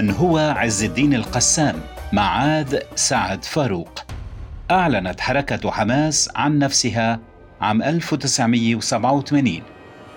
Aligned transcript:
من 0.00 0.10
هو 0.10 0.38
عز 0.38 0.84
الدين 0.84 1.14
القسام؟ 1.14 1.80
معاذ 2.12 2.78
سعد 2.94 3.44
فاروق. 3.44 4.04
أعلنت 4.70 5.20
حركة 5.20 5.70
حماس 5.70 6.30
عن 6.36 6.58
نفسها 6.58 7.20
عام 7.60 7.82
1987 7.82 9.62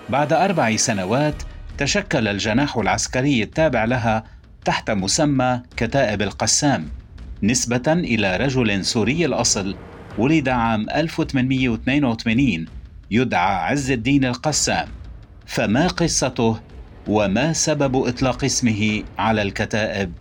بعد 0.09 0.33
أربع 0.33 0.75
سنوات 0.75 1.35
تشكل 1.77 2.27
الجناح 2.27 2.77
العسكري 2.77 3.43
التابع 3.43 3.85
لها 3.85 4.23
تحت 4.65 4.91
مسمى 4.91 5.61
كتائب 5.77 6.21
القسام 6.21 6.89
نسبة 7.43 7.93
إلى 7.93 8.37
رجل 8.37 8.85
سوري 8.85 9.25
الأصل 9.25 9.75
ولد 10.17 10.49
عام 10.49 10.89
1882 10.89 12.65
يدعى 13.11 13.55
عز 13.55 13.91
الدين 13.91 14.25
القسام. 14.25 14.87
فما 15.45 15.87
قصته؟ 15.87 16.59
وما 17.07 17.53
سبب 17.53 17.95
إطلاق 18.07 18.43
اسمه 18.43 19.03
على 19.17 19.41
الكتائب. 19.41 20.11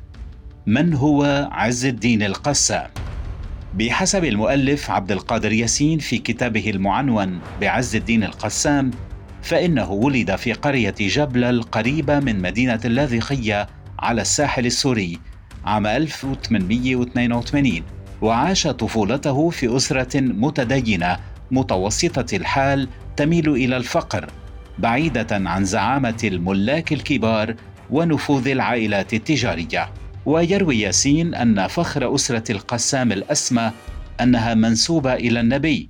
من 0.66 0.94
هو 0.94 1.48
عز 1.52 1.86
الدين 1.86 2.22
القسام؟ 2.22 2.90
بحسب 3.74 4.24
المؤلف 4.24 4.90
عبد 4.90 5.12
القادر 5.12 5.52
ياسين 5.52 5.98
في 5.98 6.18
كتابه 6.18 6.70
المعنون 6.70 7.40
بعز 7.60 7.96
الدين 7.96 8.24
القسام 8.24 8.90
فإنه 9.42 9.90
ولد 9.90 10.36
في 10.36 10.52
قرية 10.52 10.94
جبل 11.00 11.44
القريبه 11.44 12.20
من 12.20 12.42
مدينة 12.42 12.80
اللاذقية 12.84 13.66
على 13.98 14.22
الساحل 14.22 14.66
السوري 14.66 15.18
عام 15.64 15.86
1882 15.86 17.82
وعاش 18.22 18.66
طفولته 18.66 19.50
في 19.50 19.76
أسرة 19.76 20.20
متدينة 20.20 21.18
متوسطة 21.50 22.36
الحال 22.36 22.88
تميل 23.16 23.48
إلى 23.48 23.76
الفقر. 23.76 24.30
بعيدة 24.78 25.26
عن 25.30 25.64
زعامة 25.64 26.20
الملاك 26.24 26.92
الكبار 26.92 27.54
ونفوذ 27.90 28.48
العائلات 28.48 29.14
التجارية. 29.14 29.90
ويروي 30.26 30.80
ياسين 30.80 31.34
أن 31.34 31.66
فخر 31.66 32.14
أسرة 32.14 32.52
القسام 32.52 33.12
الأسمى 33.12 33.70
أنها 34.20 34.54
منسوبة 34.54 35.14
إلى 35.14 35.40
النبي 35.40 35.88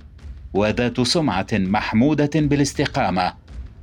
وذات 0.53 1.01
سمعة 1.01 1.47
محمودة 1.53 2.31
بالاستقامة. 2.35 3.33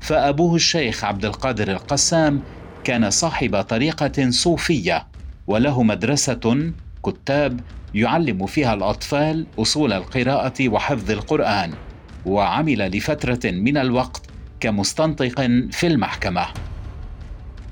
فأبوه 0.01 0.55
الشيخ 0.55 1.05
عبد 1.05 1.25
القادر 1.25 1.71
القسام 1.71 2.43
كان 2.85 3.11
صاحب 3.11 3.61
طريقة 3.61 4.31
صوفية 4.31 5.07
وله 5.47 5.83
مدرسة 5.83 6.73
كتاب 7.07 7.61
يعلم 7.95 8.47
فيها 8.47 8.75
الأطفال 8.75 9.47
أصول 9.59 9.93
القراءة 9.93 10.69
وحفظ 10.69 11.11
القرآن 11.11 11.73
وعمل 12.27 12.79
لفترة 12.97 13.51
من 13.51 13.77
الوقت 13.77 14.20
كمستنطق 14.61 15.41
في 15.71 15.87
المحكمة. 15.87 16.47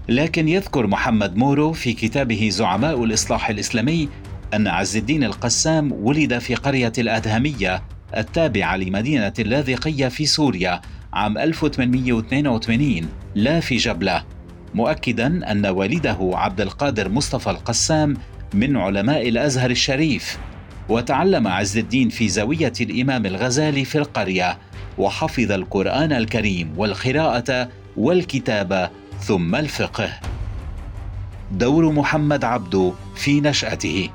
لكن 0.09 0.49
يذكر 0.49 0.87
محمد 0.87 1.37
مورو 1.37 1.73
في 1.73 1.93
كتابه 1.93 2.49
زعماء 2.49 3.05
الإصلاح 3.05 3.51
الإسلامي 3.51 4.09
أن 4.55 4.67
عز 4.67 4.97
الدين 4.97 5.25
القسام 5.25 5.93
ولد 5.93 6.39
في 6.39 6.55
قرية 6.55 6.93
الأدهمية 6.99 7.83
التابعة 8.17 8.77
لمدينة 8.77 9.33
اللاذقية 9.39 10.09
في 10.09 10.27
سوريا 10.27 10.81
عام 11.13 11.39
1882 11.39 13.09
لا 13.35 13.61
في 13.61 13.77
جبلة 13.77 14.25
مؤكدا 14.75 15.53
أن 15.53 15.67
والده 15.67 16.31
عبد 16.35 16.61
القادر 16.61 17.09
مصطفى 17.09 17.51
القسام 17.51 18.17
من 18.55 18.77
علماء 18.77 19.29
الأزهر 19.29 19.71
الشريف 19.71 20.39
وتعلم 20.89 21.49
عز 21.49 21.79
الدين 21.79 22.09
في 22.09 22.29
زاوية 22.29 22.73
الإمام 22.81 23.27
الغزالي 23.27 23.85
في 23.85 23.99
القرية 23.99 24.59
وحفظ 24.99 25.53
القرآن 25.53 26.13
الكريم 26.13 26.75
والقراءة 26.77 27.69
والكتابه 27.97 28.91
ثم 29.21 29.55
الفقه. 29.55 30.11
دور 31.53 31.93
محمد 31.93 32.45
عبده 32.45 32.93
في 33.17 33.41
نشأته. 33.41 34.09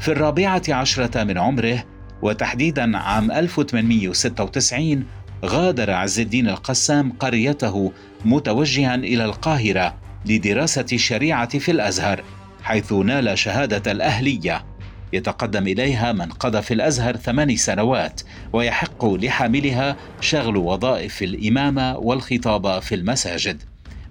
في 0.00 0.08
الرابعة 0.12 0.62
عشرة 0.68 1.24
من 1.24 1.38
عمره 1.38 1.84
وتحديدا 2.22 2.98
عام 2.98 3.30
1896 3.30 5.04
غادر 5.44 5.90
عز 5.90 6.20
الدين 6.20 6.48
القسام 6.48 7.12
قريته 7.12 7.92
متوجها 8.24 8.94
إلى 8.94 9.24
القاهرة 9.24 9.94
لدراسة 10.26 10.86
الشريعة 10.92 11.58
في 11.58 11.70
الأزهر 11.70 12.22
حيث 12.62 12.92
نال 12.92 13.38
شهادة 13.38 13.92
الأهلية. 13.92 14.64
يتقدم 15.12 15.66
إليها 15.66 16.12
من 16.12 16.26
قضى 16.26 16.62
في 16.62 16.74
الأزهر 16.74 17.16
ثمان 17.16 17.56
سنوات 17.56 18.20
ويحق 18.52 19.04
لحاملها 19.04 19.96
شغل 20.20 20.56
وظائف 20.56 21.22
الامامه 21.22 21.98
والخطابه 21.98 22.80
في 22.80 22.94
المساجد. 22.94 23.62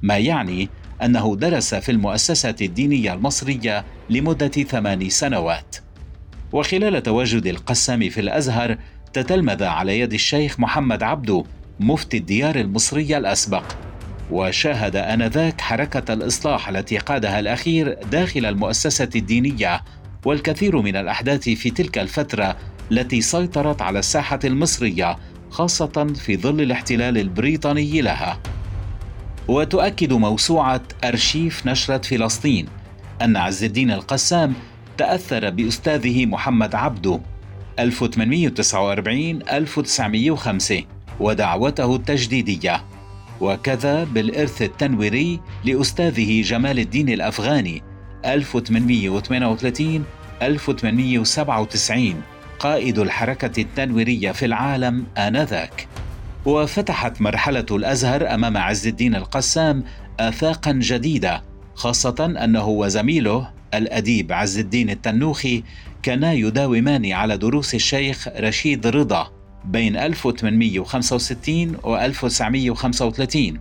ما 0.01 0.17
يعني 0.17 0.69
أنه 1.03 1.35
درس 1.35 1.75
في 1.75 1.91
المؤسسة 1.91 2.55
الدينية 2.61 3.13
المصرية 3.13 3.85
لمدة 4.09 4.47
ثمان 4.47 5.09
سنوات. 5.09 5.75
وخلال 6.51 7.03
تواجد 7.03 7.47
القسام 7.47 8.09
في 8.09 8.21
الأزهر 8.21 8.77
تتلمذ 9.13 9.63
على 9.63 9.99
يد 9.99 10.13
الشيخ 10.13 10.59
محمد 10.59 11.03
عبده 11.03 11.43
مفتي 11.79 12.17
الديار 12.17 12.55
المصرية 12.55 13.17
الأسبق. 13.17 13.63
وشاهد 14.31 14.95
آنذاك 14.95 15.61
حركة 15.61 16.13
الإصلاح 16.13 16.69
التي 16.69 16.97
قادها 16.97 17.39
الأخير 17.39 17.97
داخل 18.11 18.45
المؤسسة 18.45 19.09
الدينية 19.15 19.83
والكثير 20.25 20.81
من 20.81 20.95
الأحداث 20.95 21.49
في 21.49 21.69
تلك 21.69 21.97
الفترة 21.97 22.57
التي 22.91 23.21
سيطرت 23.21 23.81
على 23.81 23.99
الساحة 23.99 24.39
المصرية 24.43 25.17
خاصة 25.49 26.13
في 26.15 26.37
ظل 26.37 26.61
الاحتلال 26.61 27.17
البريطاني 27.17 28.01
لها. 28.01 28.39
وتؤكد 29.47 30.13
موسوعة 30.13 30.81
أرشيف 31.03 31.67
نشرة 31.67 31.97
فلسطين 31.97 32.65
أن 33.21 33.37
عز 33.37 33.63
الدين 33.63 33.91
القسام 33.91 34.53
تأثر 34.97 35.49
بأستاذه 35.49 36.25
محمد 36.25 36.75
عبده 36.75 37.19
1849 37.79 39.39
1905 39.51 40.83
ودعوته 41.19 41.95
التجديدية. 41.95 42.83
وكذا 43.41 44.03
بالإرث 44.03 44.61
التنويري 44.61 45.39
لأستاذه 45.65 46.41
جمال 46.41 46.79
الدين 46.79 47.09
الأفغاني 47.09 47.86
1838 48.25 50.03
1897 50.41 52.21
قائد 52.59 52.99
الحركة 52.99 53.61
التنويرية 53.61 54.31
في 54.31 54.45
العالم 54.45 55.05
آنذاك. 55.17 55.87
وفتحت 56.45 57.21
مرحلة 57.21 57.65
الأزهر 57.71 58.33
أمام 58.33 58.57
عز 58.57 58.87
الدين 58.87 59.15
القسام 59.15 59.83
آفاقا 60.19 60.71
جديدة 60.71 61.43
خاصة 61.75 62.25
أنه 62.43 62.67
وزميله 62.67 63.49
الأديب 63.73 64.31
عز 64.31 64.57
الدين 64.57 64.89
التنوخي 64.89 65.63
كانا 66.03 66.33
يداومان 66.33 67.11
على 67.11 67.37
دروس 67.37 67.75
الشيخ 67.75 68.27
رشيد 68.39 68.87
رضا 68.87 69.31
بين 69.65 69.97
1865 69.97 71.75
و 71.83 71.95
1935 71.97 73.59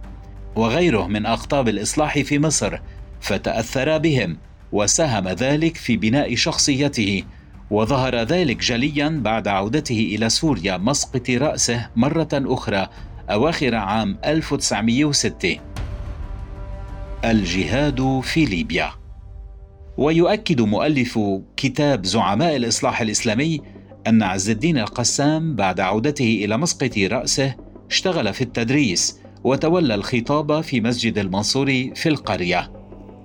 وغيره 0.56 1.06
من 1.06 1.26
أقطاب 1.26 1.68
الإصلاح 1.68 2.18
في 2.18 2.38
مصر 2.38 2.78
فتأثر 3.20 3.98
بهم 3.98 4.36
وساهم 4.72 5.28
ذلك 5.28 5.76
في 5.76 5.96
بناء 5.96 6.34
شخصيته 6.34 7.24
وظهر 7.70 8.16
ذلك 8.16 8.56
جليا 8.56 9.08
بعد 9.24 9.48
عودته 9.48 10.14
إلى 10.14 10.28
سوريا 10.28 10.76
مسقط 10.76 11.30
رأسه 11.30 11.90
مرة 11.96 12.28
أخرى 12.34 12.88
أواخر 13.30 13.74
عام 13.74 14.18
1906 14.24 15.56
الجهاد 17.24 18.20
في 18.22 18.44
ليبيا. 18.44 18.90
ويؤكد 19.98 20.60
مؤلف 20.60 21.18
كتاب 21.56 22.06
زعماء 22.06 22.56
الإصلاح 22.56 23.00
الإسلامي 23.00 23.60
أن 24.06 24.22
عز 24.22 24.50
الدين 24.50 24.78
القسام 24.78 25.56
بعد 25.56 25.80
عودته 25.80 26.40
إلى 26.44 26.56
مسقط 26.56 26.98
رأسه 26.98 27.54
اشتغل 27.90 28.34
في 28.34 28.42
التدريس 28.42 29.18
وتولى 29.44 29.94
الخطاب 29.94 30.60
في 30.60 30.80
مسجد 30.80 31.18
المنصور 31.18 31.66
في 31.94 32.08
القرية. 32.08 32.75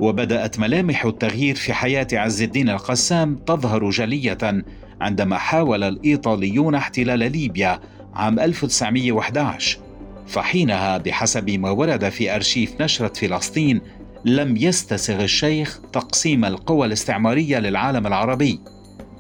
وبدأت 0.02 0.60
ملامح 0.60 1.06
التغيير 1.06 1.56
في 1.56 1.74
حياة 1.74 2.08
عز 2.14 2.42
الدين 2.42 2.70
القسام 2.70 3.36
تظهر 3.36 3.90
جلية 3.90 4.64
عندما 5.02 5.38
حاول 5.38 5.84
الإيطاليون 5.84 6.76
احتلال 6.76 7.20
ليبيا 7.20 7.80
عام 8.14 8.40
1911 8.40 9.80
فحينها 10.28 10.98
بحسب 10.98 11.50
ما 11.50 11.70
ورد 11.70 12.10
في 12.10 12.36
أرشيف 12.36 12.82
نشرة 12.82 13.14
فلسطين 13.14 13.82
لم 14.26 14.58
يستسغ 14.58 15.24
الشيخ 15.24 15.82
تقسيم 15.94 16.46
القوى 16.46 16.88
الاستعمارية 16.88 17.60
للعالم 17.60 18.08
العربي. 18.08 18.60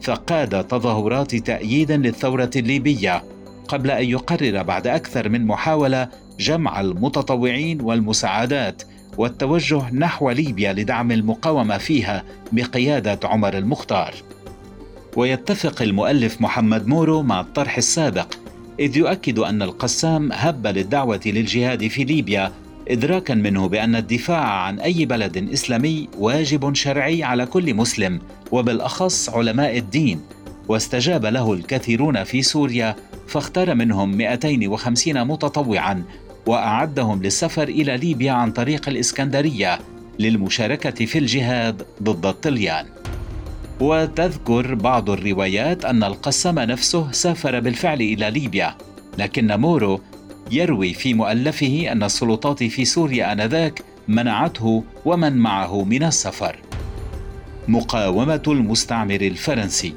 فقاد 0.01 0.67
تظاهرات 0.67 1.35
تأييد 1.35 1.91
للثورة 1.91 2.49
الليبية 2.55 3.23
قبل 3.67 3.91
أن 3.91 4.05
يقرر 4.05 4.63
بعد 4.63 4.87
أكثر 4.87 5.29
من 5.29 5.45
محاولة 5.45 6.09
جمع 6.39 6.81
المتطوعين 6.81 7.81
والمساعدات 7.81 8.83
والتوجه 9.17 9.93
نحو 9.93 10.31
ليبيا 10.31 10.73
لدعم 10.73 11.11
المقاومة 11.11 11.77
فيها 11.77 12.23
بقيادة 12.51 13.19
عمر 13.23 13.57
المختار. 13.57 14.13
ويتفق 15.15 15.81
المؤلف 15.81 16.41
محمد 16.41 16.87
مورو 16.87 17.21
مع 17.21 17.39
الطرح 17.41 17.77
السابق 17.77 18.33
إذ 18.79 18.97
يؤكد 18.97 19.39
أن 19.39 19.61
القسام 19.61 20.29
هب 20.33 20.67
للدعوة 20.67 21.19
للجهاد 21.25 21.87
في 21.87 22.03
ليبيا 22.03 22.51
ادراكا 22.87 23.33
منه 23.33 23.67
بأن 23.67 23.95
الدفاع 23.95 24.45
عن 24.45 24.79
أي 24.79 25.05
بلد 25.05 25.49
إسلامي 25.53 26.09
واجب 26.17 26.73
شرعي 26.73 27.23
على 27.23 27.45
كل 27.45 27.73
مسلم 27.73 28.19
وبالأخص 28.51 29.29
علماء 29.29 29.77
الدين 29.77 30.21
واستجاب 30.67 31.25
له 31.25 31.53
الكثيرون 31.53 32.23
في 32.23 32.41
سوريا 32.41 32.95
فاختار 33.27 33.75
منهم 33.75 34.17
250 34.17 35.27
متطوعا 35.27 36.03
وأعدهم 36.45 37.23
للسفر 37.23 37.67
إلى 37.67 37.97
ليبيا 37.97 38.31
عن 38.31 38.51
طريق 38.51 38.89
الإسكندرية 38.89 39.79
للمشاركة 40.19 41.05
في 41.05 41.17
الجهاد 41.17 41.85
ضد 42.03 42.25
الطليان. 42.25 42.85
وتذكر 43.79 44.75
بعض 44.75 45.09
الروايات 45.09 45.85
أن 45.85 46.03
القسام 46.03 46.59
نفسه 46.59 47.11
سافر 47.11 47.59
بالفعل 47.59 48.01
إلى 48.01 48.31
ليبيا 48.31 48.75
لكن 49.17 49.59
مورو 49.59 50.01
يروي 50.51 50.93
في 50.93 51.13
مؤلفه 51.13 51.91
أن 51.91 52.03
السلطات 52.03 52.63
في 52.63 52.85
سوريا 52.85 53.31
آنذاك 53.31 53.81
منعته 54.07 54.83
ومن 55.05 55.37
معه 55.37 55.83
من 55.83 56.03
السفر. 56.03 56.55
مقاومة 57.67 58.43
المستعمر 58.47 59.21
الفرنسي 59.21 59.93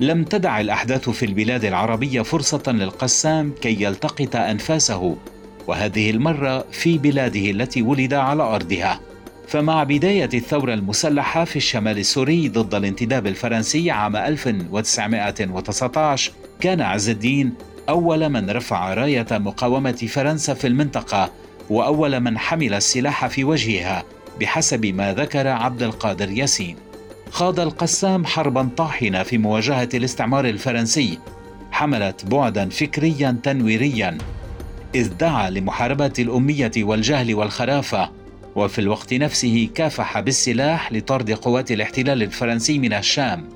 لم 0.00 0.24
تدع 0.24 0.60
الأحداث 0.60 1.10
في 1.10 1.24
البلاد 1.24 1.64
العربية 1.64 2.22
فرصة 2.22 2.62
للقسام 2.66 3.52
كي 3.60 3.82
يلتقط 3.82 4.36
أنفاسه. 4.36 5.16
وهذه 5.68 6.10
المرة 6.10 6.64
في 6.72 6.98
بلاده 6.98 7.50
التي 7.50 7.82
ولد 7.82 8.14
على 8.14 8.42
أرضها. 8.42 9.00
فمع 9.48 9.84
بداية 9.84 10.30
الثورة 10.34 10.74
المسلحة 10.74 11.44
في 11.44 11.56
الشمال 11.56 11.98
السوري 11.98 12.48
ضد 12.48 12.74
الانتداب 12.74 13.26
الفرنسي 13.26 13.90
عام 13.90 14.16
1919 14.16 16.32
كان 16.60 16.80
عز 16.80 17.08
الدين 17.08 17.54
أول 17.88 18.28
من 18.28 18.50
رفع 18.50 18.94
راية 18.94 19.26
مقاومة 19.30 19.92
فرنسا 19.92 20.54
في 20.54 20.66
المنطقة 20.66 21.30
وأول 21.70 22.20
من 22.20 22.38
حمل 22.38 22.74
السلاح 22.74 23.26
في 23.26 23.44
وجهها 23.44 24.04
بحسب 24.40 24.86
ما 24.86 25.14
ذكر 25.14 25.48
عبد 25.48 25.82
القادر 25.82 26.30
ياسين. 26.30 26.76
خاض 27.30 27.60
القسام 27.60 28.26
حربا 28.26 28.68
طاحنة 28.76 29.22
في 29.22 29.38
مواجهة 29.38 29.88
الاستعمار 29.94 30.44
الفرنسي 30.44 31.18
حملت 31.70 32.24
بعدا 32.24 32.68
فكريا 32.68 33.40
تنويريا. 33.42 34.18
إذ 34.94 35.08
دعا 35.16 35.50
لمحاربة 35.50 36.12
الأمية 36.18 36.72
والجهل 36.76 37.34
والخرافة 37.34 38.10
وفي 38.56 38.78
الوقت 38.78 39.14
نفسه 39.14 39.68
كافح 39.74 40.20
بالسلاح 40.20 40.92
لطرد 40.92 41.30
قوات 41.30 41.72
الاحتلال 41.72 42.22
الفرنسي 42.22 42.78
من 42.78 42.92
الشام. 42.92 43.48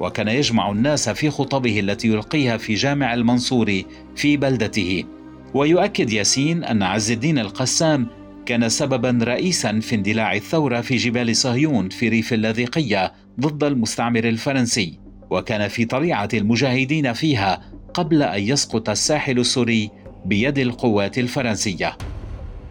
وكان 0.00 0.28
يجمع 0.28 0.70
الناس 0.70 1.08
في 1.08 1.30
خطبه 1.30 1.80
التي 1.80 2.08
يلقيها 2.08 2.56
في 2.56 2.74
جامع 2.74 3.14
المنصوري 3.14 3.86
في 4.16 4.36
بلدته. 4.36 5.04
ويؤكد 5.54 6.12
ياسين 6.12 6.64
أن 6.64 6.82
عز 6.82 7.10
الدين 7.10 7.38
القسام 7.38 8.06
كان 8.46 8.68
سببا 8.68 9.18
رئيسا 9.24 9.80
في 9.80 9.94
اندلاع 9.94 10.34
الثورة 10.34 10.80
في 10.80 10.96
جبال 10.96 11.36
صهيون 11.36 11.88
في 11.88 12.08
ريف 12.08 12.32
اللاذقية 12.32 13.12
ضد 13.40 13.64
المستعمر 13.64 14.24
الفرنسي. 14.24 14.98
وكان 15.30 15.68
في 15.68 15.84
طليعة 15.84 16.28
المجاهدين 16.34 17.12
فيها 17.12 17.62
قبل 17.94 18.22
أن 18.22 18.42
يسقط 18.42 18.90
الساحل 18.90 19.38
السوري 19.38 19.90
بيد 20.24 20.58
القوات 20.58 21.18
الفرنسية. 21.18 21.96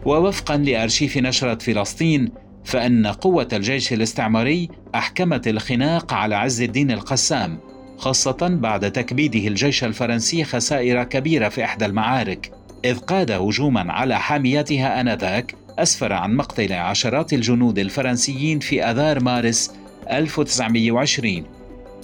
ووفقا 0.04 0.56
لارشيف 0.56 1.18
نشره 1.18 1.54
فلسطين 1.54 2.28
فإن 2.64 3.06
قوة 3.06 3.48
الجيش 3.52 3.92
الاستعماري 3.92 4.68
أحكمت 4.94 5.48
الخناق 5.48 6.14
على 6.14 6.34
عز 6.34 6.62
الدين 6.62 6.90
القسام 6.90 7.58
خاصة 7.98 8.36
بعد 8.40 8.92
تكبيده 8.92 9.48
الجيش 9.48 9.84
الفرنسي 9.84 10.44
خسائر 10.44 11.04
كبيرة 11.04 11.48
في 11.48 11.64
إحدى 11.64 11.86
المعارك 11.86 12.52
إذ 12.84 12.98
قاد 12.98 13.30
هجوما 13.30 13.92
على 13.92 14.18
حاميتها 14.18 15.00
آنذاك 15.00 15.54
أسفر 15.78 16.12
عن 16.12 16.36
مقتل 16.36 16.72
عشرات 16.72 17.32
الجنود 17.32 17.78
الفرنسيين 17.78 18.58
في 18.58 18.84
آذار 18.84 19.20
مارس 19.20 19.72
1920 20.10 21.44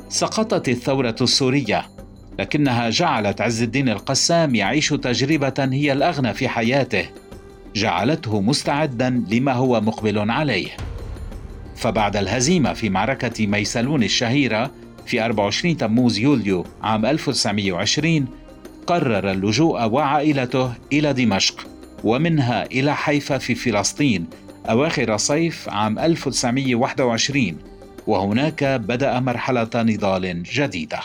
سقطت 0.08 0.68
الثورة 0.68 1.16
السورية. 1.20 1.86
لكنها 2.38 2.90
جعلت 2.90 3.40
عز 3.40 3.62
الدين 3.62 3.88
القسام 3.88 4.54
يعيش 4.54 4.88
تجربة 4.88 5.54
هي 5.58 5.92
الأغنى 5.92 6.34
في 6.34 6.48
حياته 6.48 7.06
جعلته 7.74 8.40
مستعدا 8.40 9.24
لما 9.30 9.52
هو 9.52 9.80
مقبل 9.80 10.30
عليه 10.30 10.70
فبعد 11.76 12.16
الهزيمة 12.16 12.72
في 12.72 12.90
معركة 12.90 13.46
ميسلون 13.46 14.02
الشهيرة 14.02 14.70
في 15.06 15.24
24 15.24 15.76
تموز 15.76 16.18
يوليو 16.18 16.66
عام 16.82 17.06
1920 17.06 18.26
قرر 18.86 19.30
اللجوء 19.30 19.88
وعائلته 19.88 20.72
إلى 20.92 21.12
دمشق 21.12 21.66
ومنها 22.04 22.66
إلى 22.66 22.96
حيفا 22.96 23.38
في 23.38 23.54
فلسطين 23.54 24.26
أواخر 24.70 25.16
صيف 25.16 25.68
عام 25.68 25.98
1921 25.98 27.56
وهناك 28.06 28.64
بدأ 28.64 29.20
مرحلة 29.20 29.70
نضال 29.76 30.42
جديدة. 30.42 31.00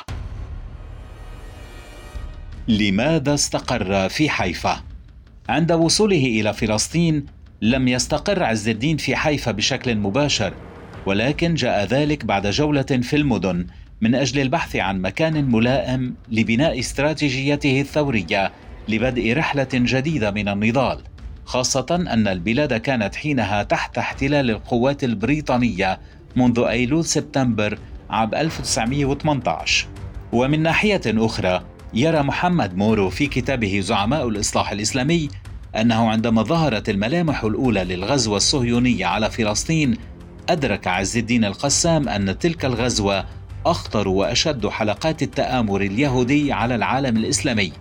لماذا 2.67 3.33
استقر 3.33 4.09
في 4.09 4.29
حيفا؟ 4.29 4.83
عند 5.49 5.71
وصوله 5.71 6.25
إلى 6.25 6.53
فلسطين 6.53 7.25
لم 7.61 7.87
يستقر 7.87 8.43
عز 8.43 8.69
الدين 8.69 8.97
في 8.97 9.15
حيفا 9.15 9.51
بشكل 9.51 9.95
مباشر 9.95 10.53
ولكن 11.05 11.53
جاء 11.53 11.85
ذلك 11.85 12.25
بعد 12.25 12.47
جولة 12.47 12.81
في 12.81 13.15
المدن 13.15 13.67
من 14.01 14.15
أجل 14.15 14.41
البحث 14.41 14.75
عن 14.75 15.01
مكان 15.01 15.51
ملائم 15.51 16.15
لبناء 16.31 16.79
استراتيجيته 16.79 17.81
الثورية 17.81 18.51
لبدء 18.87 19.33
رحلة 19.37 19.67
جديدة 19.73 20.31
من 20.31 20.47
النضال 20.47 21.01
خاصة 21.45 21.87
أن 21.91 22.27
البلاد 22.27 22.73
كانت 22.73 23.15
حينها 23.15 23.63
تحت 23.63 23.97
احتلال 23.97 24.49
القوات 24.49 25.03
البريطانية 25.03 25.99
منذ 26.35 26.59
أيلول 26.59 27.05
سبتمبر 27.05 27.79
عام 28.09 28.35
1918 28.35 29.87
ومن 30.31 30.63
ناحية 30.63 31.01
أخرى 31.07 31.72
يرى 31.95 32.21
محمد 32.23 32.77
مورو 32.77 33.09
في 33.09 33.27
كتابه 33.27 33.79
زعماء 33.79 34.27
الإصلاح 34.27 34.71
الإسلامي 34.71 35.29
أنه 35.75 36.09
عندما 36.09 36.43
ظهرت 36.43 36.89
الملامح 36.89 37.43
الأولى 37.43 37.83
للغزوة 37.83 38.37
الصهيونية 38.37 39.05
على 39.05 39.31
فلسطين 39.31 39.97
أدرك 40.49 40.87
عز 40.87 41.17
الدين 41.17 41.45
القسام 41.45 42.09
أن 42.09 42.39
تلك 42.39 42.65
الغزوة 42.65 43.25
أخطر 43.65 44.07
وأشد 44.07 44.67
حلقات 44.67 45.23
التآمر 45.23 45.81
اليهودي 45.81 46.53
على 46.53 46.75
العالم 46.75 47.17
الإسلامي 47.17 47.71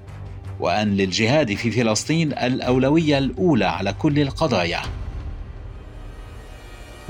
وأن 0.60 0.96
للجهاد 0.96 1.54
في 1.54 1.70
فلسطين 1.70 2.32
الأولوية 2.32 3.18
الأولى 3.18 3.64
على 3.64 3.92
كل 3.92 4.18
القضايا. 4.20 4.80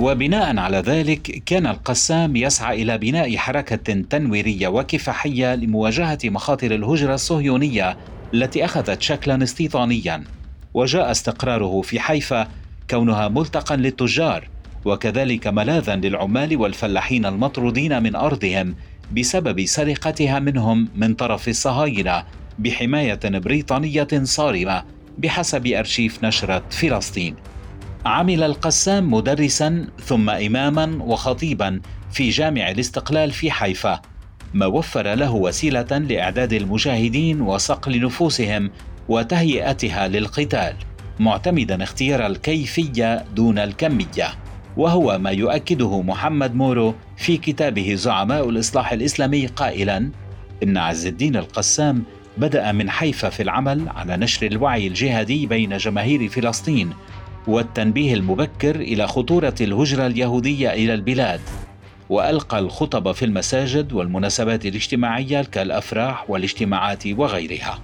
وبناء 0.02 0.59
على 0.59 0.78
ذلك 0.78 1.42
كان 1.47 1.66
القسام 1.66 2.37
يسعى 2.37 2.82
إلى 2.82 2.99
بناء 2.99 3.37
حركة 3.37 4.02
تنويرية 4.11 4.68
وكفاحية 4.68 5.54
لمواجهة 5.54 6.18
مخاطر 6.25 6.75
الهجرة 6.75 7.14
الصهيونية 7.14 7.97
التي 8.35 8.64
أخذت 8.64 9.02
شكلا 9.02 9.42
استيطانيا. 9.42 10.25
وجاء 10.75 11.11
استقراره 11.11 11.80
في 11.80 12.00
حيفا 12.00 12.49
كونها 12.90 13.28
ملتقى 13.28 13.76
للتجار 13.76 14.49
وكذلك 14.85 15.47
ملاذا 15.47 15.97
للعمال 15.97 16.56
والفلاحين 16.56 17.26
المطرودين 17.26 18.02
من 18.02 18.14
أرضهم 18.16 18.75
بسبب 19.16 19.64
سرقتها 19.64 20.38
منهم 20.38 20.88
من 20.97 21.14
طرف 21.14 21.49
الصهاينة 21.49 22.25
بحماية 22.59 23.21
بريطانية 23.25 24.09
صارمة 24.23 24.85
بحسب 25.18 25.66
أرشيف 25.66 26.25
نشرة 26.25 26.62
فلسطين. 26.71 27.51
عمل 28.06 28.42
القسام 28.42 29.14
مدرسا 29.14 29.87
ثم 30.04 30.30
اماما 30.30 31.04
وخطيبا 31.04 31.80
في 32.12 32.28
جامع 32.28 32.71
الاستقلال 32.71 33.30
في 33.30 33.50
حيفا 33.50 34.02
ما 34.54 34.66
وفر 34.66 35.14
له 35.14 35.35
وسيلة 35.35 35.99
لإعداد 35.99 36.52
المجاهدين 36.52 37.40
وصقل 37.40 38.00
نفوسهم 38.04 38.71
وتهيئتها 39.09 40.09
للقتال 40.09 40.75
معتمدا 41.21 41.82
اختيار 41.82 42.26
الكيفية 42.26 43.25
دون 43.35 43.59
الكمية 43.59 44.28
وهو 44.76 45.18
ما 45.18 45.30
يؤكده 45.30 46.02
محمد 46.02 46.54
مورو 46.54 46.94
في 47.16 47.37
كتابه 47.37 47.94
زعماء 47.94 48.49
الإصلاح 48.49 48.92
الإسلامي 48.92 49.47
قائلا 49.47 50.11
إن 50.62 50.76
عز 50.76 51.06
الدين 51.06 51.37
القسام 51.37 52.04
بدأ 52.37 52.73
من 52.73 52.90
حيفا 52.90 53.28
في 53.28 53.42
العمل 53.42 53.88
على 53.88 54.16
نشر 54.16 54.47
الوعي 54.47 54.87
الجهادي 54.87 55.47
بين 55.47 55.76
جماهير 55.76 56.28
فلسطين 56.28 56.90
والتنبيه 57.47 58.15
المبكر 58.15 58.77
إلى 58.77 59.09
خطورة 59.09 59.55
الهجرة 59.61 60.07
اليهودية 60.07 60.71
إلى 60.71 60.95
البلاد. 60.95 61.41
وألقى 62.09 62.59
الخطب 62.59 63.13
في 63.13 63.25
المساجد 63.25 63.93
والمناسبات 63.93 64.67
الاجتماعية 64.67 65.43
كالأفراح 65.43 66.31
والاجتماعات 66.31 67.07
وغيرها. 67.07 67.79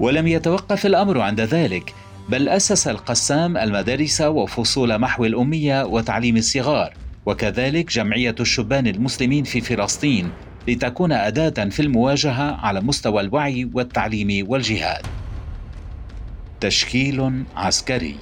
ولم 0.00 0.26
يتوقف 0.26 0.86
الأمر 0.86 1.20
عند 1.20 1.40
ذلك 1.40 1.94
بل 2.28 2.48
أسس 2.48 2.88
القسام 2.88 3.56
المدارس 3.56 4.20
وفصول 4.20 4.98
محو 4.98 5.24
الأمية 5.24 5.84
وتعليم 5.84 6.36
الصغار. 6.36 6.94
وكذلك 7.26 7.92
جمعية 7.92 8.34
الشبان 8.40 8.86
المسلمين 8.86 9.44
في 9.44 9.60
فلسطين 9.60 10.30
لتكون 10.68 11.12
أداة 11.12 11.68
في 11.68 11.80
المواجهة 11.80 12.56
على 12.56 12.80
مستوى 12.80 13.20
الوعي 13.20 13.70
والتعليم 13.74 14.50
والجهاد. 14.50 15.06
تشكيل 16.60 17.44
عسكري. 17.56 18.16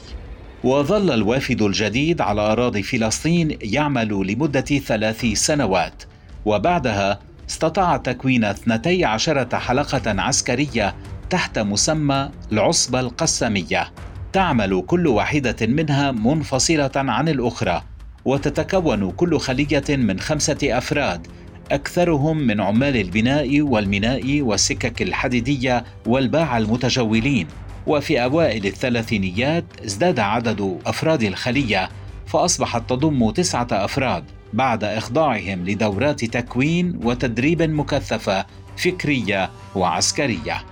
وظل 0.64 1.10
الوافد 1.10 1.62
الجديد 1.62 2.20
على 2.20 2.40
أراضي 2.40 2.82
فلسطين 2.82 3.58
يعمل 3.62 4.08
لمدة 4.08 4.60
ثلاث 4.60 5.26
سنوات. 5.26 6.02
وبعدها 6.44 7.18
استطاع 7.50 7.96
تكوين 7.96 8.44
12 8.44 9.48
حلقة 9.58 10.20
عسكرية 10.20 10.94
تحت 11.30 11.58
مسمى 11.58 12.30
العصبة 12.52 13.00
القسامية 13.00 13.92
تعمل 14.32 14.82
كل 14.86 15.06
واحدة 15.06 15.66
منها 15.66 16.12
منفصلة 16.12 16.90
عن 16.96 17.28
الأخرى 17.28 17.82
وتتكون 18.24 19.10
كل 19.10 19.38
خلية 19.38 19.84
من 19.88 20.20
خمسة 20.20 20.58
أفراد 20.62 21.26
أكثرهم 21.72 22.38
من 22.38 22.60
عمال 22.60 22.96
البناء 22.96 23.60
والميناء 23.60 24.40
والسكك 24.40 25.02
الحديدية 25.02 25.84
والباعة 26.06 26.58
المتجولين. 26.58 27.46
وفي 27.88 28.24
أوائل 28.24 28.66
الثلاثينيات 28.66 29.64
ازداد 29.84 30.18
عدد 30.18 30.78
أفراد 30.86 31.22
الخلية 31.22 31.88
فأصبحت 32.26 32.90
تضم 32.90 33.30
تسعة 33.30 33.68
أفراد 33.72 34.24
بعد 34.52 34.84
إخضاعهم 34.84 35.64
لدورات 35.64 36.24
تكوين 36.24 37.00
وتدريب 37.02 37.62
مكثفة 37.62 38.46
فكرية 38.76 39.50
وعسكرية. 39.74 40.64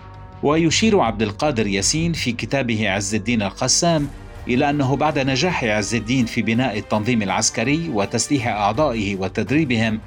ويشير 0.43 1.01
عبد 1.01 1.23
القادر 1.23 1.67
ياسين 1.67 2.13
في 2.13 2.33
كتابه 2.33 2.91
عز 2.91 3.15
الدين 3.15 3.43
القسام 3.43 4.09
إلى 4.49 4.71
أنه 4.71 4.97
بعد 4.97 5.19
نجاح 5.19 5.65
عز 5.65 5.95
الدين 5.95 6.27
في 6.27 6.43
بناء 6.43 6.79
التنظيم 6.79 7.23
العسكري 7.23 7.89
وتسليح 7.89 8.47
أعضائه 8.47 9.17
وتدريبهم 9.17 10.01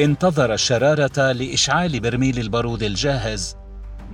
انتظر 0.00 0.54
الشرارة 0.54 1.32
لإشعال 1.32 2.00
برميل 2.00 2.38
البارود 2.38 2.82
الجاهز 2.82 3.59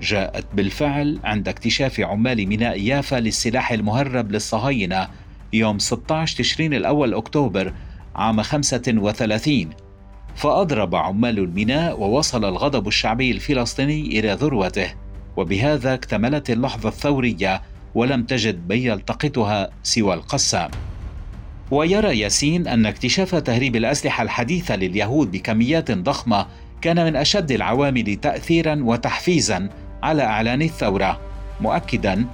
جاءت 0.01 0.47
بالفعل 0.55 1.19
عند 1.25 1.49
اكتشاف 1.49 2.01
عمال 2.01 2.47
ميناء 2.47 2.81
يافا 2.81 3.17
للسلاح 3.17 3.73
المهرب 3.73 4.33
للصهاينة 4.33 5.09
يوم 5.53 5.79
16 5.79 6.39
تشرين 6.39 6.75
الأول 6.75 7.15
أكتوبر 7.15 7.73
عام 8.15 8.43
35 8.43 9.71
فأضرب 10.37 10.95
عمال 10.95 11.39
الميناء 11.39 12.01
ووصل 12.01 12.45
الغضب 12.45 12.89
الشعبي 12.89 13.31
الفلسطيني 13.31 14.01
إلى 14.01 14.33
ذروته 14.33 14.95
وبهذا 15.37 15.95
اكتملت 15.95 16.51
اللحظة 16.51 16.89
الثورية 16.89 17.63
ولم 17.95 18.23
تجد 18.23 18.73
من 18.73 18.79
يلتقطها 18.79 19.71
سوى 19.83 20.15
القسام. 20.15 20.71
ويرى 21.71 22.19
ياسين 22.19 22.69
أن 22.69 22.87
اكتشاف 22.87 23.35
تهريب 23.35 23.77
الأسلحة 23.77 24.23
الحديثة 24.23 24.77
لليهود 24.77 25.31
بكميات 25.31 25.91
ضخمة 25.91 26.47
كان 26.83 27.05
من 27.05 27.17
أشد 27.17 27.53
العوامل 27.53 28.17
تأثيرا 28.17 28.79
وتحفيزا 28.83 29.69
على 30.07 30.23
إعلان 30.23 30.63
الثورة 30.63 31.21
مؤكدا 31.61 32.27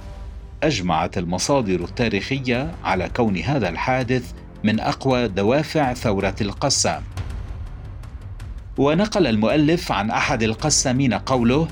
أجمعت 0.63 1.17
المصادر 1.17 1.83
التاريخية 1.83 2.71
على 2.83 3.09
كون 3.09 3.37
هذا 3.37 3.69
الحادث 3.69 4.31
من 4.63 4.79
أقوى 4.79 5.27
دوافع 5.27 5.93
ثورة 5.93 6.35
القسام 6.41 7.03
ونقل 8.77 9.27
المؤلف 9.27 9.91
عن 9.91 10.11
أحد 10.11 10.43
القسامين 10.43 11.13
قوله 11.13 11.67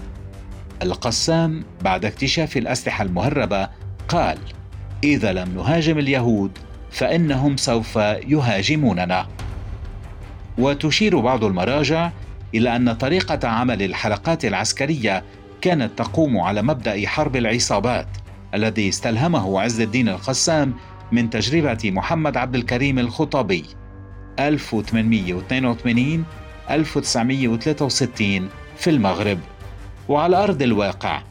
القسام 0.81 1.63
بعد 1.81 2.05
اكتشاف 2.05 2.58
الأسلحة 2.58 3.03
المهربة 3.03 3.70
قال 4.08 4.38
إذا 5.03 5.34
لم 5.34 5.55
نهاجم 5.55 5.98
اليهود 5.98 6.58
فإنهم 6.91 7.58
سوف 7.58 7.96
يهاجموننا. 8.27 9.27
وتشير 10.58 11.20
بعض 11.20 11.43
المراجع 11.43 12.12
إلى 12.55 12.75
أن 12.75 12.93
طريقة 12.93 13.48
عمل 13.48 13.81
الحلقات 13.84 14.46
العسكرية 14.46 15.24
كانت 15.62 15.98
تقوم 15.98 16.39
على 16.39 16.62
مبدأ 16.62 17.08
حرب 17.08 17.36
العصابات 17.36 18.08
الذي 18.53 18.89
استلهمه 18.89 19.62
عز 19.62 19.82
الدين 19.82 20.10
القسام 20.10 20.74
من 21.12 21.30
تجربة 21.30 21.91
محمد 21.91 22.38
عبد 22.38 22.56
الكريم 22.56 23.00
الخطابي 23.00 23.65
1882 24.39 26.25
1963 26.70 28.50
في 28.77 28.89
المغرب. 28.89 29.39
وعلى 30.10 30.44
أرض 30.44 30.62
الواقع 30.62 31.22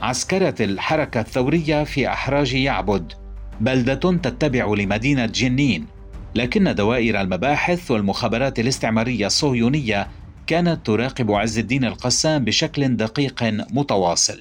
عسكرة 0.00 0.54
الحركة 0.60 1.20
الثورية 1.20 1.84
في 1.84 2.08
أحراج 2.08 2.54
يعبد 2.54 3.12
بلدة 3.60 3.94
تتبع 3.94 4.74
لمدينة 4.74 5.26
جنين 5.26 5.86
لكن 6.34 6.74
دوائر 6.74 7.20
المباحث 7.20 7.90
والمخابرات 7.90 8.58
الاستعمارية 8.58 9.26
الصهيونية 9.26 10.08
كانت 10.46 10.86
تراقب 10.86 11.32
عز 11.32 11.58
الدين 11.58 11.84
القسام 11.84 12.44
بشكل 12.44 12.96
دقيق 12.96 13.44
متواصل. 13.72 14.40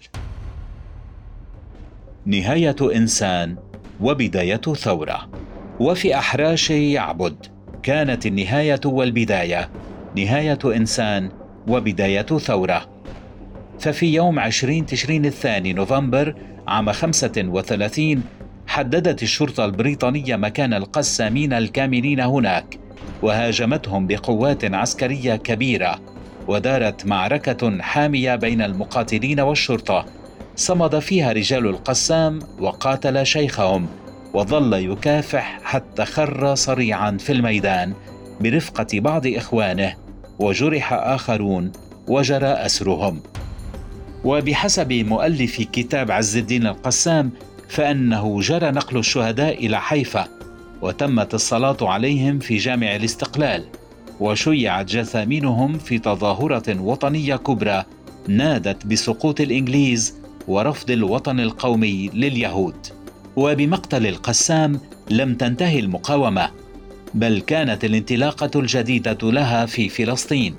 نهاية 2.25 2.75
إنسان 2.81 3.55
وبداية 4.01 4.57
ثورة. 4.57 5.29
وفي 5.79 6.17
أحراش 6.17 6.69
يعبد. 6.69 7.45
كانت 7.83 8.25
النهاية 8.25 8.81
والبداية. 8.85 9.69
نهاية 10.17 10.59
إنسان 10.65 11.31
وبداية 11.67 12.21
ثورة. 12.21 12.89
ففي 13.79 14.13
يوم 14.13 14.39
20 14.39 14.85
تشرين 14.85 15.25
الثاني 15.25 15.73
نوفمبر 15.73 16.35
عام 16.67 16.91
35 16.91 18.23
حددت 18.67 19.23
الشرطة 19.23 19.65
البريطانية 19.65 20.35
مكان 20.35 20.73
القسامين 20.73 21.53
الكامنين 21.53 22.19
هناك. 22.19 22.79
وهاجمتهم 23.21 24.07
بقوات 24.07 24.73
عسكرية 24.73 25.35
كبيرة 25.35 25.99
ودارت 26.47 27.05
معركة 27.05 27.81
حامية 27.81 28.35
بين 28.35 28.61
المقاتلين 28.61 29.39
والشرطة. 29.39 30.05
صمد 30.55 30.99
فيها 30.99 31.31
رجال 31.31 31.67
القسام 31.67 32.39
وقاتل 32.59 33.25
شيخهم 33.25 33.87
وظل 34.33 34.73
يكافح 34.73 35.59
حتى 35.63 36.05
خر 36.05 36.55
صريعا 36.55 37.17
في 37.17 37.31
الميدان 37.31 37.93
برفقة 38.41 38.99
بعض 38.99 39.27
إخوانه 39.27 39.95
وجرح 40.39 40.93
آخرون 40.93 41.71
وجرى 42.07 42.47
أسرهم. 42.47 43.21
وبحسب 44.23 44.93
مؤلف 44.93 45.61
كتاب 45.61 46.11
عز 46.11 46.37
الدين 46.37 46.67
القسام 46.67 47.31
فإنه 47.69 48.39
جرى 48.41 48.71
نقل 48.71 48.97
الشهداء 48.97 49.65
إلى 49.65 49.81
حيفا 49.81 50.27
وتمت 50.81 51.33
الصلاة 51.33 51.77
عليهم 51.81 52.39
في 52.39 52.57
جامع 52.57 52.95
الاستقلال 52.95 53.65
وشيعت 54.19 54.85
جثامينهم 54.85 55.77
في 55.77 55.99
تظاهرة 55.99 56.81
وطنية 56.81 57.35
كبرى 57.35 57.85
نادت 58.27 58.85
بسقوط 58.85 59.41
الإنجليز 59.41 60.15
ورفض 60.47 60.91
الوطن 60.91 61.39
القومي 61.39 62.09
لليهود. 62.13 62.75
وبمقتل 63.35 64.07
القسام 64.07 64.79
لم 65.09 65.35
تنتهي 65.35 65.79
المقاومة 65.79 66.49
بل 67.13 67.39
كانت 67.39 67.85
الانطلاقة 67.85 68.59
الجديدة 68.59 69.31
لها 69.31 69.65
في 69.65 69.89
فلسطين. 69.89 70.55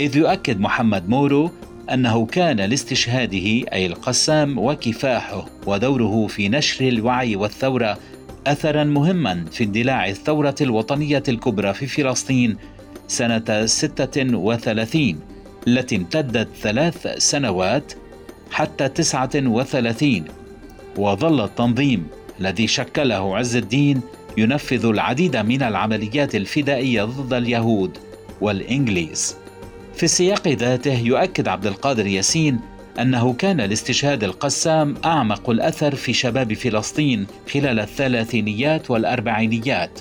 إذ 0.00 0.16
يؤكد 0.16 0.60
محمد 0.60 1.08
مورو 1.08 1.50
أنه 1.92 2.26
كان 2.26 2.60
لاستشهاده 2.60 3.46
أي 3.72 3.86
القسام 3.86 4.58
وكفاحه 4.58 5.46
ودوره 5.66 6.26
في 6.26 6.48
نشر 6.48 6.88
الوعي 6.88 7.36
والثورة 7.36 7.98
اثرا 8.46 8.84
مهما 8.84 9.44
في 9.52 9.64
اندلاع 9.64 10.08
الثورة 10.08 10.54
الوطنية 10.60 11.22
الكبرى 11.28 11.74
في 11.74 11.86
فلسطين 11.86 12.56
سنة 13.08 13.66
36 13.66 15.20
التي 15.68 15.96
امتدت 15.96 16.48
ثلاث 16.60 17.06
سنوات 17.18 17.92
حتى 18.50 18.88
39 18.88 20.24
وظل 20.96 21.44
التنظيم 21.44 22.06
الذي 22.40 22.66
شكله 22.66 23.36
عز 23.36 23.56
الدين 23.56 24.00
ينفذ 24.36 24.86
العديد 24.86 25.36
من 25.36 25.62
العمليات 25.62 26.34
الفدائية 26.34 27.04
ضد 27.04 27.32
اليهود 27.32 27.98
والإنجليز. 28.40 29.36
في 29.94 30.02
السياق 30.02 30.48
ذاته 30.48 30.98
يؤكد 30.98 31.48
عبد 31.48 31.66
القادر 31.66 32.06
ياسين 32.06 32.60
أنه 33.00 33.32
كان 33.32 33.60
لاستشهاد 33.60 34.24
القسام 34.24 34.94
أعمق 35.04 35.50
الأثر 35.50 35.94
في 35.94 36.12
شباب 36.12 36.52
فلسطين 36.52 37.26
خلال 37.52 37.80
الثلاثينيات 37.80 38.90
والأربعينيات 38.90 40.00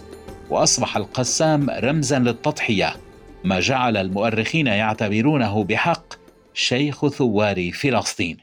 وأصبح 0.49 0.97
القسام 0.97 1.69
رمزا 1.69 2.19
للتضحية 2.19 2.95
ما 3.43 3.59
جعل 3.59 3.97
المؤرخين 3.97 4.67
يعتبرونه 4.67 5.63
بحق 5.63 6.13
شيخ 6.53 7.07
ثوار 7.07 7.71
فلسطين. 7.71 8.37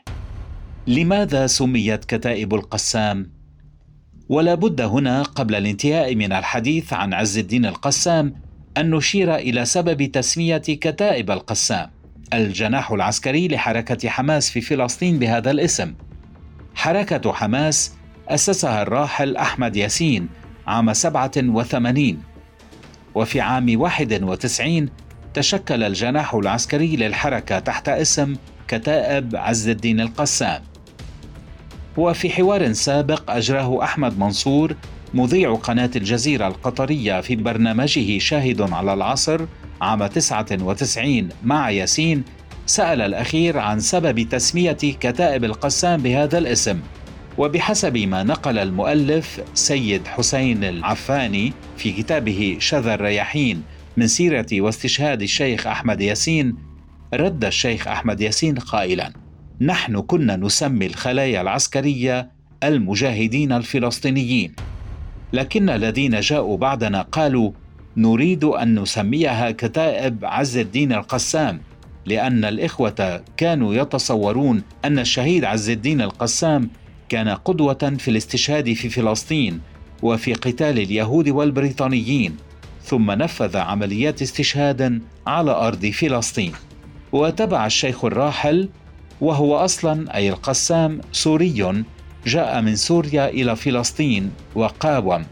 لماذا 0.87 1.47
سميت 1.47 2.05
كتائب 2.05 2.55
القسام؟ 2.55 3.33
ولا 4.29 4.55
بد 4.55 4.81
هنا 4.81 5.23
قبل 5.23 5.55
الانتهاء 5.55 6.15
من 6.15 6.33
الحديث 6.33 6.93
عن 6.93 7.15
عز 7.15 7.39
الدين 7.39 7.67
القسام 7.67 8.35
أن 8.77 8.91
نشير 8.91 9.35
إلى 9.35 9.65
سبب 9.65 10.13
تسمية 10.13 10.57
كتائب 10.57 11.31
القسام. 11.31 11.91
الجناح 12.35 12.91
العسكري 12.93 13.49
لحركة 13.49 14.09
حماس 14.09 14.51
في 14.51 14.61
فلسطين 14.61 15.19
بهذا 15.19 15.51
الاسم. 15.51 15.95
حركة 16.75 17.33
حماس 17.33 17.93
أسسها 18.29 18.83
الراحل 18.83 19.37
أحمد 19.37 19.77
ياسين 19.77 20.29
عام 20.67 20.93
87 20.93 22.23
وفي 23.15 23.41
عام 23.41 23.81
91 23.81 24.89
تشكل 25.35 25.83
الجناح 25.83 26.35
العسكري 26.35 26.97
للحركة 26.97 27.59
تحت 27.59 27.89
اسم 27.89 28.37
كتائب 28.69 29.37
عز 29.37 29.69
الدين 29.69 30.01
القسام. 30.01 30.63
وفي 31.97 32.31
حوار 32.31 32.73
سابق 32.73 33.31
أجراه 33.31 33.85
أحمد 33.85 34.19
منصور 34.19 34.77
مذيع 35.15 35.55
قناة 35.55 35.91
الجزيرة 35.97 36.49
القطرية 36.49 37.21
في 37.21 37.37
برنامجه 37.37 38.19
شاهد 38.19 38.61
على 38.73 38.95
العصر 38.95 39.47
عام 39.83 40.07
99 40.07 41.29
مع 41.45 41.71
ياسين 41.71 42.25
سأل 42.67 43.01
الأخير 43.01 43.59
عن 43.59 43.81
سبب 43.81 44.29
تسمية 44.29 44.73
كتائب 44.73 45.45
القسام 45.45 46.03
بهذا 46.03 46.39
الاسم. 46.39 46.81
وبحسب 47.39 47.97
ما 47.97 48.23
نقل 48.23 48.59
المؤلف 48.59 49.41
سيد 49.55 50.07
حسين 50.07 50.65
العفاني 50.65 51.53
في 51.77 51.93
كتابه 51.93 52.57
شذا 52.61 52.95
الرياحين 52.95 53.63
من 53.97 54.07
سيرة 54.07 54.47
واستشهاد 54.53 55.23
الشيخ 55.23 55.67
أحمد 55.67 56.01
ياسين 56.01 56.57
رد 57.15 57.45
الشيخ 57.45 57.89
أحمد 57.89 58.21
ياسين 58.21 58.55
قائلا 58.55 59.13
نحن 59.61 60.01
كنا 60.01 60.37
نسمي 60.37 60.87
الخلايا 60.87 61.41
العسكرية 61.41 62.31
المجاهدين 62.65 63.53
الفلسطينيين. 63.53 64.55
لكن 65.33 65.71
الذين 65.71 66.21
جاءوا 66.21 66.57
بعدنا 66.57 67.03
قالوا 67.03 67.53
نريد 67.97 68.45
أن 68.45 68.81
نسميها 68.81 69.51
كتائب 69.51 70.25
عز 70.25 70.57
الدين 70.57 70.93
القسام 70.93 71.61
لأن 72.07 72.45
الإخوة 72.45 73.23
كانوا 73.37 73.75
يتصورون 73.75 74.63
أن 74.85 74.99
الشهيد 74.99 75.45
عز 75.45 75.71
الدين 75.71 76.01
القسام 76.01 76.71
كان 77.09 77.29
قدوة 77.29 77.97
في 77.99 78.09
الاستشهاد 78.11 78.73
في 78.73 78.89
فلسطين 78.89 79.61
وفي 80.03 80.35
قتال 80.35 80.79
اليهود 80.79 81.29
والبريطانيين 81.29 82.37
ثم 82.85 83.11
نفذ 83.11 83.57
عمليات 83.57 84.23
استشهاد 84.23 85.03
على 85.27 85.51
أرض 85.51 85.87
فلسطين. 85.87 86.53
وتبع 87.13 87.67
الشيخ 87.67 88.05
الراحل 88.05 88.69
وهو 89.21 89.57
أصلا 89.57 90.17
أي 90.17 90.29
القسام 90.29 91.01
سوري 91.13 91.85
جاء 92.27 92.61
من 92.61 92.77
سوريا 92.77 93.29
إلى 93.29 93.57
فلسطين 93.57 94.31
وقاوم. 94.55 95.25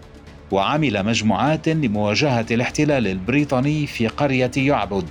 وعمل 0.51 1.07
مجموعات 1.07 1.69
لمواجهة 1.69 2.47
الاحتلال 2.51 3.07
البريطاني 3.07 3.87
في 3.87 4.07
قرية 4.07 4.51
يعبد 4.57 5.09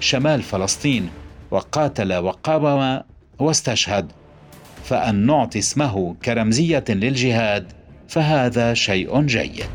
شمال 0.00 0.42
فلسطين 0.42 1.08
وقاتل 1.50 2.14
وقاوم 2.14 3.00
واستشهد. 3.38 4.12
فأن 4.84 5.26
نعطي 5.26 5.58
اسمه 5.58 6.14
كرمزية 6.24 6.84
للجهاد 6.88 7.72
فهذا 8.08 8.74
شيء 8.74 9.20
جيد. 9.20 9.70